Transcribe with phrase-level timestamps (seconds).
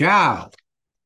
[0.00, 0.48] Ciao.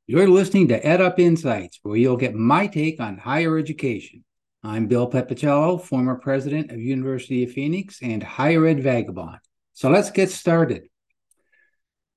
[0.07, 4.23] You're listening to EdUp Insights, where you'll get my take on higher education.
[4.63, 9.39] I'm Bill Pepicello, former president of University of Phoenix and higher ed vagabond.
[9.73, 10.85] So let's get started.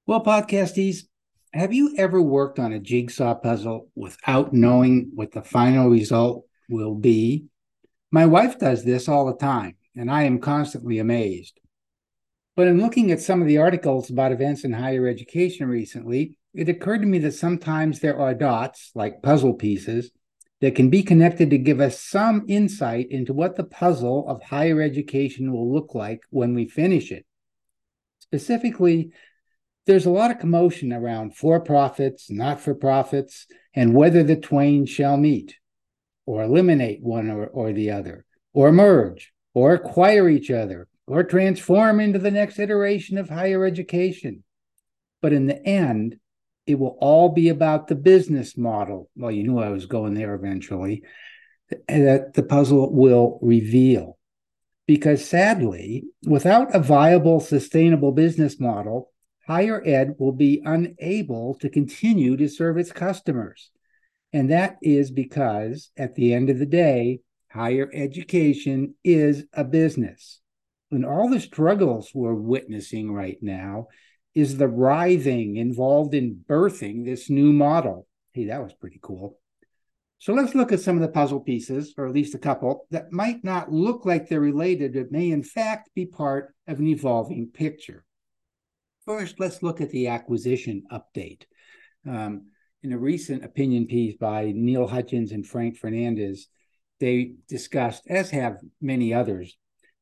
[0.05, 1.05] Well, podcastees,
[1.51, 6.93] have you ever worked on a jigsaw puzzle without knowing what the final result will
[6.93, 7.45] be?
[8.11, 11.59] My wife does this all the time, and I am constantly amazed.
[12.55, 16.69] But in looking at some of the articles about events in higher education recently, it
[16.69, 20.11] occurred to me that sometimes there are dots, like puzzle pieces,
[20.59, 24.81] that can be connected to give us some insight into what the puzzle of higher
[24.81, 27.25] education will look like when we finish it.
[28.19, 29.11] Specifically,
[29.85, 33.45] there's a lot of commotion around for profits, not for profits,
[33.75, 35.55] and whether the twain shall meet,
[36.25, 41.99] or eliminate one or, or the other, or merge, or acquire each other, or transform
[41.99, 44.43] into the next iteration of higher education.
[45.21, 46.17] But in the end,
[46.67, 49.09] it will all be about the business model.
[49.15, 51.03] Well, you knew I was going there eventually,
[51.87, 54.17] that the puzzle will reveal.
[54.85, 59.11] Because sadly, without a viable, sustainable business model,
[59.45, 63.69] higher ed will be unable to continue to serve its customers.
[64.31, 70.41] And that is because at the end of the day, higher education is a business
[70.91, 73.87] and all the struggles we're witnessing right now
[74.37, 78.07] is the writhing involved in birthing this new model.
[78.33, 79.39] Hey, that was pretty cool.
[80.19, 83.11] So let's look at some of the puzzle pieces, or at least a couple, that
[83.11, 87.47] might not look like they're related, but may in fact be part of an evolving
[87.47, 88.05] picture.
[89.05, 91.41] First, let's look at the acquisition update.
[92.07, 92.51] Um,
[92.83, 96.47] in a recent opinion piece by Neal Hutchens and Frank Fernandez,
[96.99, 99.57] they discussed, as have many others,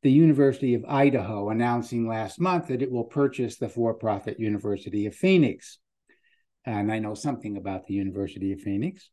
[0.06, 5.08] the University of Idaho announcing last month that it will purchase the for profit University
[5.08, 5.80] of Phoenix.
[6.64, 9.10] And I know something about the University of Phoenix.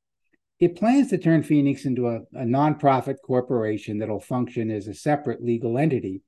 [0.61, 5.43] It plans to turn Phoenix into a, a nonprofit corporation that'll function as a separate
[5.43, 6.21] legal entity.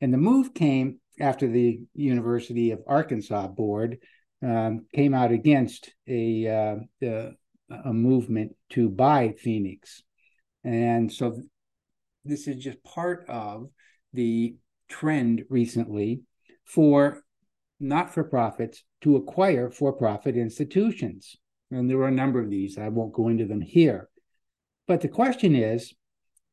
[0.00, 3.98] And the move came after the University of Arkansas board
[4.42, 7.30] um, came out against a, uh,
[7.84, 10.02] a movement to buy Phoenix.
[10.64, 11.40] And so
[12.24, 13.68] this is just part of
[14.12, 14.56] the
[14.88, 16.22] trend recently
[16.64, 17.22] for
[17.78, 21.36] not for profits to acquire for profit institutions.
[21.70, 22.76] And there are a number of these.
[22.76, 24.08] I won't go into them here.
[24.86, 25.94] But the question is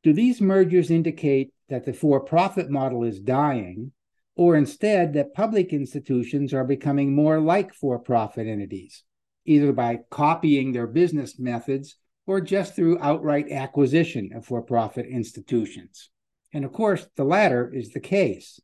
[0.03, 3.91] do these mergers indicate that the for profit model is dying,
[4.35, 9.03] or instead that public institutions are becoming more like for profit entities,
[9.46, 16.09] either by copying their business methods or just through outright acquisition of for profit institutions?
[16.53, 18.59] And of course, the latter is the case,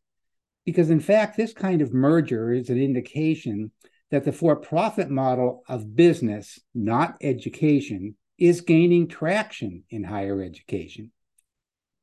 [0.66, 3.72] because in fact, this kind of merger is an indication
[4.12, 11.12] that the for profit model of business, not education, is gaining traction in higher education.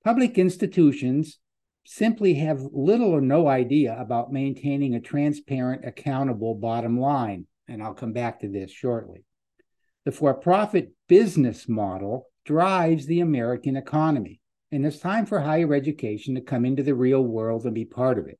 [0.04, 1.38] Public institutions
[1.86, 7.46] simply have little or no idea about maintaining a transparent, accountable bottom line.
[7.68, 9.24] And I'll come back to this shortly.
[10.04, 14.39] The for profit business model drives the American economy.
[14.72, 18.18] And it's time for higher education to come into the real world and be part
[18.18, 18.38] of it.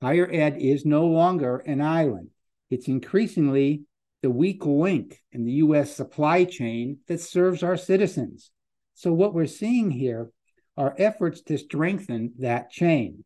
[0.00, 2.30] Higher ed is no longer an island,
[2.70, 3.82] it's increasingly
[4.22, 8.50] the weak link in the US supply chain that serves our citizens.
[8.94, 10.30] So, what we're seeing here
[10.76, 13.24] are efforts to strengthen that chain.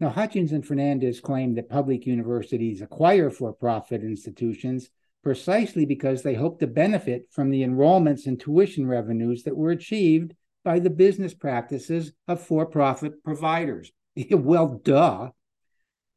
[0.00, 4.90] Now, Hutchens and Fernandez claim that public universities acquire for profit institutions
[5.22, 10.34] precisely because they hope to benefit from the enrollments and tuition revenues that were achieved
[10.64, 13.90] by the business practices of for profit providers.
[14.30, 15.30] well, duh.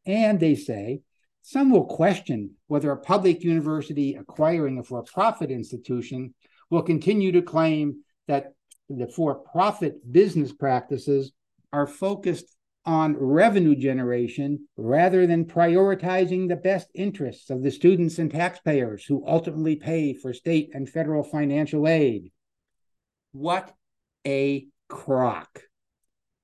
[0.06, 1.02] And they say
[1.42, 6.34] some will question whether a public university acquiring a for profit institution
[6.70, 8.54] will continue to claim that
[8.90, 11.32] the for profit business practices
[11.72, 18.32] are focused on revenue generation rather than prioritizing the best interests of the students and
[18.32, 22.32] taxpayers who ultimately pay for state and federal financial aid.
[23.32, 23.74] What
[24.26, 25.62] a crock.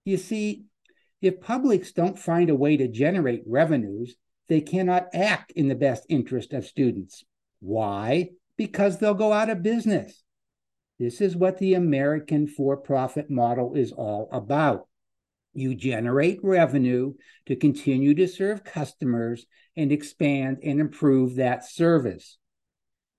[0.05, 0.65] You see,
[1.21, 4.15] if publics don't find a way to generate revenues,
[4.49, 7.23] they cannot act in the best interest of students.
[7.59, 8.31] Why?
[8.57, 10.23] Because they'll go out of business.
[10.99, 14.87] This is what the American for profit model is all about.
[15.53, 17.13] You generate revenue
[17.47, 19.45] to continue to serve customers
[19.75, 22.37] and expand and improve that service.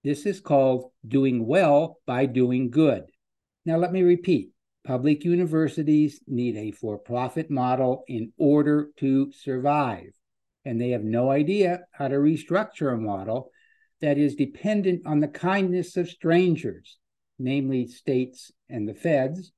[0.04, 3.04] This is called doing well by doing good.
[3.64, 4.51] Now, let me repeat
[4.84, 10.12] public universities need a for profit model in order to survive.
[10.64, 13.50] And they have no idea how to restructure a model
[14.00, 16.98] that is dependent on the kindness of strangers,
[17.38, 19.52] namely states and the feds,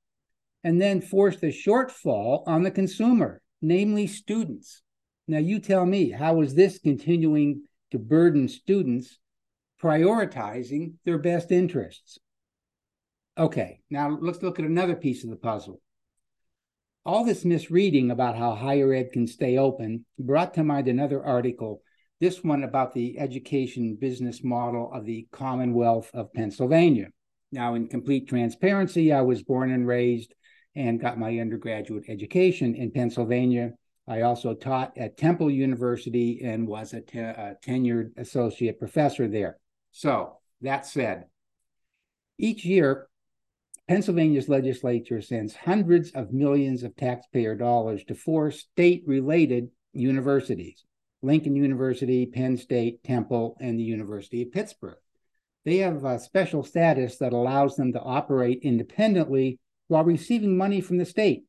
[0.62, 4.82] and then force the shortfall on the consumer, namely students.
[5.26, 9.18] Now, you tell me, how is this continuing to burden students
[9.82, 12.18] prioritizing their best interests?
[13.36, 15.80] Okay, now let's look at another piece of the puzzle.
[17.04, 21.82] All this misreading about how higher ed can stay open brought to mind another article,
[22.20, 27.08] this one about the education business model of the Commonwealth of Pennsylvania.
[27.50, 30.32] Now, in complete transparency, I was born and raised
[30.76, 33.72] and got my undergraduate education in Pennsylvania.
[34.06, 39.58] I also taught at Temple University and was a, te- a tenured associate professor there.
[39.90, 41.24] So, that said,
[42.38, 43.08] each year,
[43.88, 50.84] Pennsylvania's legislature sends hundreds of millions of taxpayer dollars to four state related universities
[51.24, 54.98] Lincoln University, Penn State, Temple, and the University of Pittsburgh.
[55.64, 59.58] They have a special status that allows them to operate independently
[59.88, 61.44] while receiving money from the state.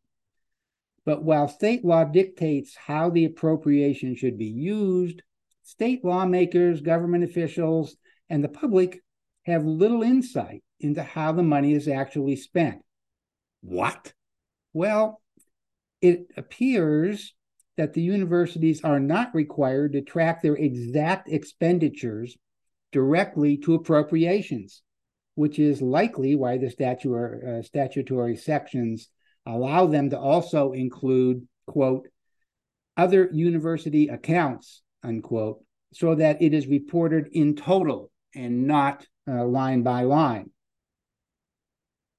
[1.06, 5.22] But while state law dictates how the appropriation should be used,
[5.64, 7.98] state lawmakers, government officials,
[8.30, 9.04] and the public
[9.46, 12.82] have little insight into how the money is actually spent.
[13.62, 14.14] What?
[14.74, 15.22] Well,
[16.02, 17.34] it appears
[17.78, 22.38] that the universities are not required to track their exact expenditures
[22.92, 24.82] directly to appropriations
[25.36, 29.10] which is likely why the statutory, uh, statutory sections
[29.46, 32.08] allow them to also include, quote,
[32.98, 35.62] other university accounts, unquote,
[35.94, 40.50] so that it is reported in total and not uh, line by line.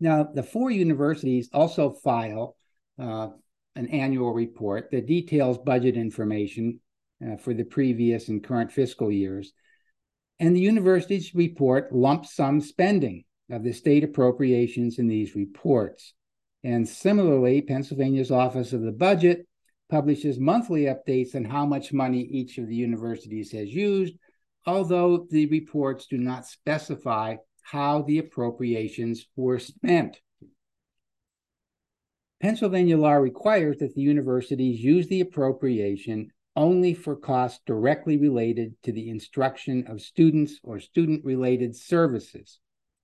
[0.00, 2.56] Now, the four universities also file
[2.98, 3.28] uh,
[3.74, 6.80] an annual report that details budget information
[7.26, 9.52] uh, for the previous and current fiscal years
[10.38, 16.12] and the universities report lump sum spending of the state appropriations in these reports.
[16.64, 19.46] And similarly, Pennsylvania's Office of the Budget
[19.88, 24.14] publishes monthly updates on how much money each of the universities has used,
[24.66, 30.20] although the reports do not specify how the appropriations were spent.
[32.40, 38.92] Pennsylvania law requires that the universities use the appropriation only for costs directly related to
[38.92, 42.60] the instruction of students or student related services.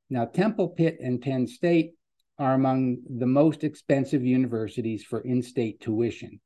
[0.08, 1.94] Now, Temple, Pitt, and Penn State
[2.38, 6.40] are among the most expensive universities for in state tuition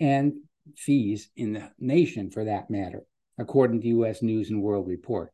[0.00, 0.32] and
[0.76, 3.04] fees in the nation for that matter,
[3.38, 5.30] according to US News and World Report.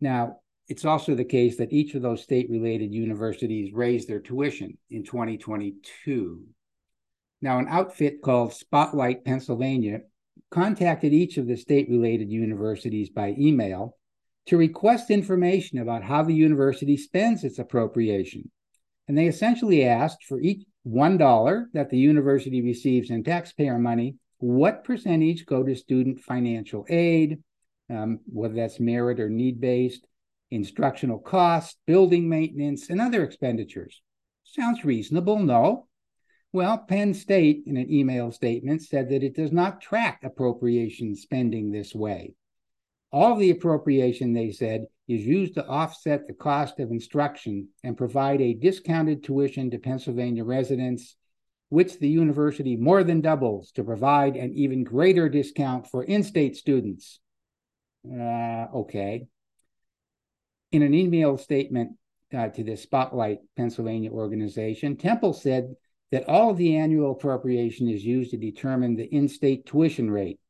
[0.00, 0.36] Now,
[0.68, 5.04] it's also the case that each of those state related universities raised their tuition in
[5.04, 6.46] 2022
[7.42, 10.02] now, an outfit called Spotlight Pennsylvania
[10.52, 13.98] contacted each of the state related universities by email
[14.46, 18.50] to request information about how the university spends its appropriation.
[19.08, 24.84] And they essentially asked for each $1 that the university receives in taxpayer money, what
[24.84, 27.42] percentage go to student financial aid,
[27.90, 30.06] um, whether that's merit or need based,
[30.52, 34.02] instructional costs, building maintenance, and other expenditures.
[34.44, 35.88] Sounds reasonable, no?
[36.52, 41.70] Well, Penn State, in an email statement, said that it does not track appropriation spending
[41.70, 42.34] this way.
[43.10, 48.40] All the appropriation, they said, is used to offset the cost of instruction and provide
[48.40, 51.16] a discounted tuition to Pennsylvania residents,
[51.70, 56.56] which the university more than doubles to provide an even greater discount for in state
[56.56, 57.20] students.
[58.06, 59.26] Uh, okay.
[60.72, 61.92] In an email statement
[62.34, 65.74] uh, to the Spotlight Pennsylvania organization, Temple said
[66.10, 70.40] that all of the annual appropriation is used to determine the in state tuition rate.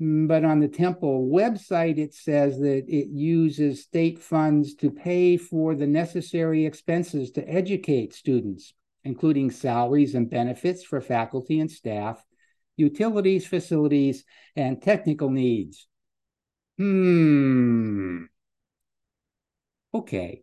[0.00, 5.36] Mm, but on the Temple website, it says that it uses state funds to pay
[5.36, 8.72] for the necessary expenses to educate students,
[9.04, 12.24] including salaries and benefits for faculty and staff,
[12.78, 14.24] utilities, facilities,
[14.56, 15.88] and technical needs.
[16.78, 18.24] Hmm.
[19.98, 20.42] Okay.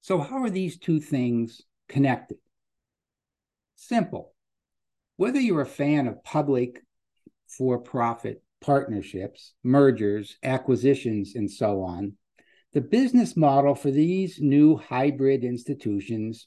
[0.00, 2.38] So, how are these two things connected?
[3.74, 4.32] Simple.
[5.16, 6.84] Whether you're a fan of public
[7.48, 12.12] for profit partnerships, mergers, acquisitions, and so on,
[12.72, 16.46] the business model for these new hybrid institutions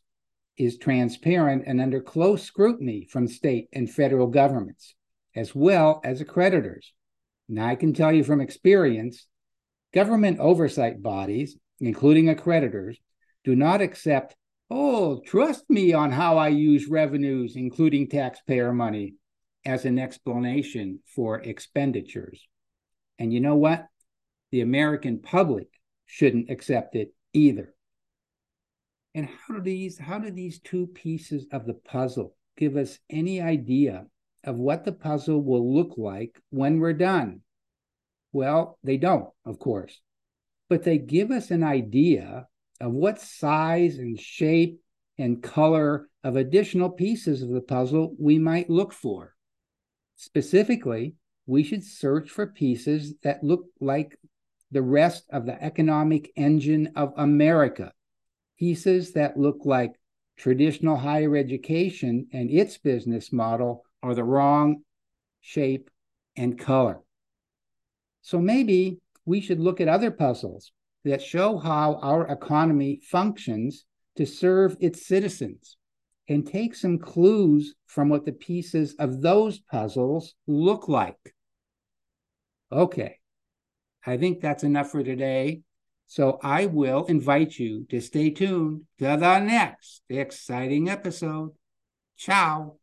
[0.57, 4.95] is transparent and under close scrutiny from state and federal governments,
[5.35, 6.85] as well as accreditors.
[7.49, 9.27] Now, I can tell you from experience,
[9.93, 12.97] government oversight bodies, including accreditors,
[13.43, 14.35] do not accept
[14.71, 19.13] Oh, trust me on how I use revenues, including taxpayer money,
[19.63, 22.47] as an explanation for expenditures.
[23.19, 23.85] And you know what?
[24.55, 25.67] the American public
[26.05, 27.75] shouldn't accept it either.
[29.13, 33.41] And how do these how do these two pieces of the puzzle give us any
[33.41, 34.05] idea
[34.45, 37.41] of what the puzzle will look like when we're done?
[38.31, 39.99] Well, they don't, of course,
[40.69, 42.47] but they give us an idea
[42.81, 44.79] of what size and shape
[45.17, 49.33] and color of additional pieces of the puzzle we might look for.
[50.15, 54.17] Specifically, we should search for pieces that look like
[54.71, 57.93] the rest of the economic engine of America,
[58.57, 59.93] pieces that look like
[60.37, 64.81] traditional higher education and its business model are the wrong
[65.39, 65.89] shape
[66.35, 66.99] and color.
[68.21, 70.71] So maybe we should look at other puzzles
[71.03, 75.77] that show how our economy functions to serve its citizens
[76.27, 81.35] and take some clues from what the pieces of those puzzles look like.
[82.71, 83.19] Okay,
[84.05, 85.61] I think that's enough for today.
[86.07, 91.51] So I will invite you to stay tuned to the next exciting episode.
[92.17, 92.77] Ciao.